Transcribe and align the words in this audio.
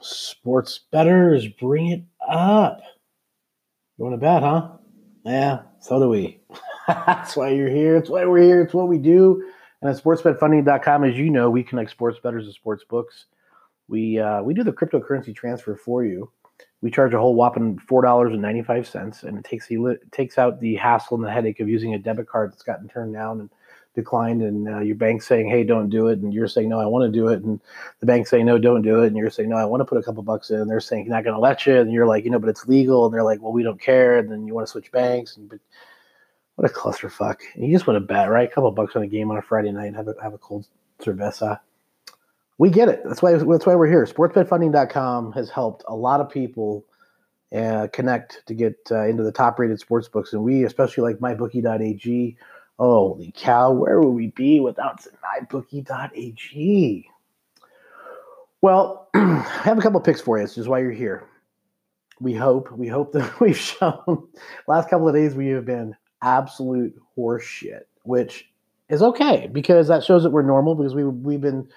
Sports 0.00 0.80
betters, 0.90 1.46
bring 1.46 1.88
it 1.88 2.02
up. 2.28 2.80
You 3.98 4.04
want 4.04 4.14
to 4.14 4.18
bet, 4.18 4.42
huh? 4.42 4.68
Yeah, 5.24 5.62
so 5.80 6.00
do 6.00 6.08
we. 6.08 6.40
That's 6.88 7.36
why 7.36 7.50
you're 7.50 7.68
here. 7.68 7.96
It's 7.96 8.08
why 8.08 8.24
we're 8.24 8.42
here. 8.42 8.62
It's 8.62 8.74
what 8.74 8.88
we 8.88 8.98
do. 8.98 9.44
And 9.82 9.90
at 9.90 10.02
sportsbetfunding.com, 10.02 11.04
as 11.04 11.16
you 11.16 11.30
know, 11.30 11.50
we 11.50 11.62
connect 11.62 11.90
sports 11.90 12.18
betters 12.22 12.46
to 12.46 12.52
sports 12.52 12.84
books. 12.88 13.26
We 13.88 14.18
uh, 14.18 14.42
we 14.42 14.54
do 14.54 14.64
the 14.64 14.72
cryptocurrency 14.72 15.34
transfer 15.34 15.76
for 15.76 16.04
you. 16.04 16.30
We 16.82 16.90
charge 16.90 17.12
a 17.12 17.18
whole 17.18 17.34
whopping 17.34 17.78
four 17.78 18.02
dollars 18.02 18.32
and 18.32 18.42
ninety 18.42 18.62
five 18.62 18.86
cents, 18.86 19.22
and 19.22 19.38
it 19.38 19.44
takes 19.44 19.68
the 19.68 19.98
takes 20.12 20.38
out 20.38 20.60
the 20.60 20.76
hassle 20.76 21.16
and 21.16 21.24
the 21.24 21.30
headache 21.30 21.60
of 21.60 21.68
using 21.68 21.94
a 21.94 21.98
debit 21.98 22.28
card 22.28 22.52
that's 22.52 22.62
gotten 22.62 22.88
turned 22.88 23.12
down 23.12 23.40
and 23.40 23.50
declined 23.94 24.42
and 24.42 24.68
uh, 24.68 24.78
your 24.78 24.94
bank 24.94 25.20
saying 25.20 25.48
hey 25.48 25.64
don't 25.64 25.90
do 25.90 26.06
it 26.06 26.20
and 26.20 26.32
you're 26.32 26.46
saying 26.46 26.68
no 26.68 26.78
i 26.78 26.86
want 26.86 27.02
to 27.02 27.10
do 27.10 27.26
it 27.26 27.42
and 27.42 27.60
the 27.98 28.06
bank 28.06 28.24
saying 28.26 28.46
no 28.46 28.56
don't 28.56 28.82
do 28.82 29.02
it 29.02 29.08
and 29.08 29.16
you're 29.16 29.28
saying 29.28 29.48
no 29.48 29.56
i 29.56 29.64
want 29.64 29.80
to 29.80 29.84
put 29.84 29.98
a 29.98 30.02
couple 30.02 30.22
bucks 30.22 30.50
in 30.50 30.60
and 30.60 30.70
they're 30.70 30.78
saying 30.78 31.08
not 31.08 31.24
going 31.24 31.34
to 31.34 31.40
let 31.40 31.66
you 31.66 31.80
and 31.80 31.92
you're 31.92 32.06
like 32.06 32.24
you 32.24 32.30
know 32.30 32.38
but 32.38 32.48
it's 32.48 32.68
legal 32.68 33.04
and 33.04 33.12
they're 33.12 33.24
like 33.24 33.42
well 33.42 33.52
we 33.52 33.64
don't 33.64 33.80
care 33.80 34.18
and 34.18 34.30
then 34.30 34.46
you 34.46 34.54
want 34.54 34.64
to 34.64 34.70
switch 34.70 34.92
banks 34.92 35.36
and 35.36 35.48
but 35.48 35.58
what 36.60 36.70
a 36.70 36.74
clusterfuck. 36.74 37.38
And 37.54 37.64
you 37.64 37.72
just 37.72 37.86
want 37.86 37.96
to 37.96 38.00
bet 38.00 38.28
right? 38.28 38.48
A 38.48 38.52
couple 38.52 38.70
bucks 38.70 38.94
on 38.94 39.02
a 39.02 39.06
game 39.06 39.30
on 39.30 39.38
a 39.38 39.42
friday 39.42 39.72
night 39.72 39.94
have 39.94 40.08
a, 40.08 40.14
have 40.22 40.34
a 40.34 40.38
cold 40.38 40.66
cerveza 41.00 41.58
we 42.60 42.70
get 42.70 42.88
it 42.88 43.00
that's 43.04 43.22
why 43.22 43.32
that's 43.32 43.66
why 43.66 43.74
we're 43.74 43.86
here 43.86 44.04
sportsbetfunding.com 44.04 45.32
has 45.32 45.50
helped 45.50 45.82
a 45.88 45.94
lot 45.96 46.20
of 46.20 46.30
people 46.30 46.84
uh, 47.56 47.88
connect 47.92 48.42
to 48.46 48.54
get 48.54 48.76
uh, 48.92 49.06
into 49.08 49.24
the 49.24 49.32
top 49.32 49.58
rated 49.58 49.80
sports 49.80 50.06
books 50.06 50.32
and 50.32 50.42
we 50.42 50.64
especially 50.64 51.02
like 51.02 51.18
mybookie.ag 51.18 52.36
Holy 52.80 53.30
cow, 53.36 53.72
where 53.72 54.00
would 54.00 54.14
we 54.14 54.28
be 54.28 54.58
without 54.58 55.04
mybookie.ag? 55.22 57.10
Well, 58.62 59.10
I 59.14 59.60
have 59.64 59.76
a 59.76 59.82
couple 59.82 60.00
of 60.00 60.06
picks 60.06 60.22
for 60.22 60.38
you. 60.38 60.44
This 60.44 60.56
is 60.56 60.66
why 60.66 60.78
you're 60.78 60.90
here. 60.90 61.28
We 62.20 62.32
hope, 62.32 62.72
we 62.72 62.88
hope 62.88 63.12
that 63.12 63.38
we've 63.38 63.58
shown 63.58 64.28
last 64.66 64.88
couple 64.88 65.06
of 65.06 65.14
days 65.14 65.34
we 65.34 65.48
have 65.48 65.66
been 65.66 65.94
absolute 66.22 66.98
horseshit, 67.18 67.82
which 68.04 68.50
is 68.88 69.02
okay 69.02 69.50
because 69.52 69.88
that 69.88 70.02
shows 70.02 70.22
that 70.22 70.30
we're 70.30 70.40
normal 70.40 70.74
because 70.74 70.94
we 70.94 71.04
we've 71.04 71.42
been 71.42 71.68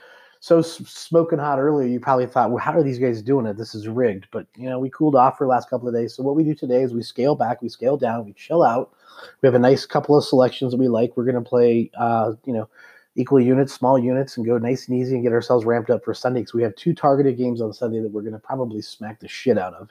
so 0.43 0.61
smoking 0.61 1.39
hot 1.39 1.59
earlier. 1.59 1.87
You 1.87 1.99
probably 1.99 2.25
thought, 2.25 2.51
well, 2.51 2.63
how 2.63 2.73
are 2.73 2.83
these 2.83 2.99
guys 2.99 3.21
doing 3.21 3.45
it? 3.45 3.57
This 3.57 3.73
is 3.73 3.87
rigged. 3.87 4.27
But 4.31 4.45
you 4.55 4.69
know, 4.69 4.79
we 4.79 4.89
cooled 4.89 5.15
off 5.15 5.37
for 5.37 5.45
the 5.45 5.49
last 5.49 5.69
couple 5.69 5.87
of 5.87 5.93
days. 5.93 6.13
So 6.13 6.23
what 6.23 6.35
we 6.35 6.43
do 6.43 6.53
today 6.53 6.81
is 6.81 6.93
we 6.93 7.01
scale 7.01 7.35
back, 7.35 7.61
we 7.61 7.69
scale 7.69 7.95
down, 7.95 8.25
we 8.25 8.33
chill 8.33 8.61
out 8.61 8.93
we 9.41 9.47
have 9.47 9.55
a 9.55 9.59
nice 9.59 9.85
couple 9.85 10.17
of 10.17 10.23
selections 10.23 10.71
that 10.71 10.77
we 10.77 10.87
like. 10.87 11.15
We're 11.15 11.25
going 11.25 11.41
to 11.41 11.41
play, 11.41 11.91
uh, 11.97 12.33
you 12.45 12.53
know, 12.53 12.69
equal 13.15 13.39
units, 13.39 13.73
small 13.73 13.99
units, 13.99 14.37
and 14.37 14.45
go 14.45 14.57
nice 14.57 14.87
and 14.87 14.97
easy 14.97 15.15
and 15.15 15.23
get 15.23 15.33
ourselves 15.33 15.65
ramped 15.65 15.89
up 15.89 16.03
for 16.03 16.13
Sunday 16.13 16.41
because 16.41 16.53
we 16.53 16.63
have 16.63 16.75
two 16.75 16.93
targeted 16.93 17.37
games 17.37 17.61
on 17.61 17.73
Sunday 17.73 17.99
that 17.99 18.11
we're 18.11 18.21
going 18.21 18.33
to 18.33 18.39
probably 18.39 18.81
smack 18.81 19.19
the 19.19 19.27
shit 19.27 19.57
out 19.57 19.73
of. 19.73 19.89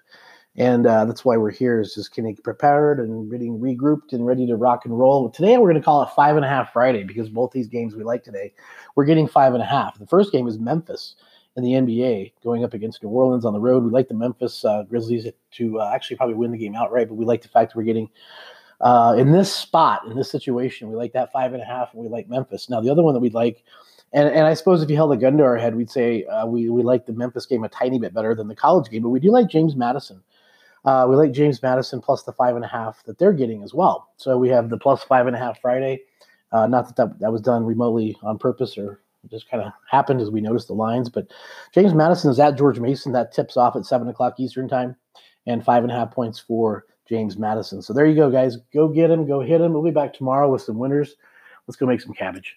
And 0.57 0.87
uh, 0.87 1.07
that's 1.07 1.25
why 1.25 1.37
we're 1.39 1.51
here 1.51 1.81
is 1.81 1.95
just 1.95 2.15
getting 2.15 2.37
prepared 2.37 3.01
and 3.01 3.31
getting 3.31 3.59
regrouped 3.59 4.13
and 4.13 4.27
ready 4.27 4.47
to 4.47 4.57
rock 4.57 4.85
and 4.85 4.99
roll. 4.99 5.31
Today 5.31 5.57
we're 5.57 5.71
going 5.71 5.81
to 5.81 5.85
call 5.85 6.03
it 6.03 6.11
five 6.15 6.37
and 6.37 6.45
a 6.45 6.49
half 6.49 6.73
Friday 6.73 7.05
because 7.05 7.31
both 7.31 7.53
these 7.53 7.69
games 7.69 7.95
we 7.95 8.05
like 8.05 8.23
today, 8.23 8.53
we're 8.95 9.07
getting 9.07 9.27
five 9.27 9.55
and 9.55 9.63
a 9.63 9.67
half. 9.67 9.99
The 9.99 10.07
first 10.07 10.31
game 10.31 10.47
is 10.47 10.59
Memphis 10.59 11.15
in 11.57 11.65
the 11.65 11.73
NBA 11.73 12.33
going 12.43 12.65
up 12.65 12.75
against 12.75 13.03
New 13.03 13.09
Orleans 13.09 13.47
on 13.47 13.55
the 13.55 13.61
road. 13.61 13.83
We 13.83 13.91
like 13.91 14.09
the 14.09 14.15
Memphis 14.15 14.63
uh, 14.65 14.83
Grizzlies 14.83 15.27
to 15.53 15.81
uh, 15.81 15.91
actually 15.95 16.17
probably 16.17 16.35
win 16.35 16.53
the 16.53 16.59
game 16.59 16.75
outright, 16.75 17.09
but 17.09 17.15
we 17.15 17.25
like 17.25 17.43
the 17.43 17.49
fact 17.49 17.73
that 17.73 17.77
we're 17.77 17.85
getting 17.85 18.11
uh, 18.83 19.15
in 19.17 19.31
this 19.31 19.55
spot, 19.55 20.05
in 20.07 20.17
this 20.17 20.31
situation, 20.31 20.91
we 20.91 20.97
like 20.97 21.13
that 21.13 21.31
five 21.33 21.53
and 21.53 21.63
a 21.63 21.65
half, 21.65 21.95
and 21.95 22.03
we 22.03 22.09
like 22.09 22.29
Memphis. 22.29 22.69
Now, 22.69 22.81
the 22.81 22.91
other 22.91 23.03
one 23.03 23.15
that 23.15 23.21
we'd 23.21 23.33
like, 23.33 23.63
and, 24.13 24.29
and 24.29 24.47
I 24.47 24.55
suppose 24.55 24.83
if 24.83 24.91
you 24.91 24.97
held 24.97 25.13
a 25.13 25.17
gun 25.17 25.37
to 25.39 25.45
our 25.45 25.57
head, 25.57 25.75
we'd 25.75 25.91
say 25.91 26.25
uh, 26.25 26.47
we, 26.47 26.69
we 26.69 26.83
like 26.83 27.07
the 27.07 27.13
Memphis 27.13 27.47
game 27.47 27.65
a 27.65 27.69
tiny 27.69 27.99
bit 27.99 28.15
better 28.15 28.35
than 28.35 28.49
the 28.49 28.55
college 28.55 28.91
game, 28.91 29.03
but 29.03 29.09
we 29.11 29.21
do 29.21 29.31
like 29.31 29.49
James 29.49 29.75
Madison. 29.75 30.23
Uh, 30.85 31.07
we 31.09 31.17
like 31.17 31.33
James 31.33 31.63
Madison 31.63 32.01
plus 32.01 32.25
the 32.25 32.33
five 32.33 32.57
and 32.57 32.65
a 32.65 32.69
half 32.69 33.03
that 33.05 33.19
they're 33.19 33.33
getting 33.33 33.63
as 33.63 33.73
well. 33.73 34.09
So 34.17 34.37
we 34.37 34.49
have 34.49 34.69
the 34.69 34.79
plus 34.79 35.03
five 35.05 35.27
and 35.27 35.37
a 35.37 35.39
half 35.39 35.61
Friday. 35.61 36.03
Uh, 36.51 36.67
not 36.67 36.89
that, 36.89 36.97
that 36.97 37.19
that 37.21 37.33
was 37.33 37.41
done 37.41 37.65
remotely 37.65 38.17
on 38.23 38.39
purpose 38.39 38.77
or 38.77 39.01
just 39.31 39.49
kind 39.49 39.63
of 39.63 39.73
happened 39.89 40.21
as 40.21 40.31
we 40.31 40.41
noticed 40.41 40.67
the 40.67 40.75
lines, 40.75 41.09
but 41.09 41.29
James 41.73 41.95
Madison 41.95 42.31
is 42.31 42.41
at 42.41 42.59
George 42.59 42.81
Mason. 42.81 43.13
That 43.13 43.33
tips 43.33 43.57
off 43.57 43.77
at 43.77 43.87
seven 43.87 44.09
o'clock 44.09 44.39
Eastern 44.39 44.69
time, 44.69 44.97
and 45.47 45.65
five 45.65 45.85
and 45.85 45.93
a 45.93 45.95
half 45.95 46.11
points 46.11 46.39
for 46.39 46.87
James 47.09 47.39
Madison. 47.39 47.83
So 47.83 47.93
there 47.93 48.07
you 48.07 48.17
go, 48.17 48.31
guys. 48.31 48.59
Go 48.75 48.89
get 48.89 49.11
him. 49.11 49.27
Go 49.27 49.41
hit 49.41 49.61
him. 49.61 49.73
We'll 49.73 49.85
be 49.85 49.91
back 49.91 50.13
tomorrow 50.13 50.51
with 50.51 50.63
some 50.63 50.79
winners. 50.79 51.15
Let's 51.67 51.77
go 51.77 51.87
make 51.87 52.01
some 52.01 52.15
cabbage. 52.15 52.57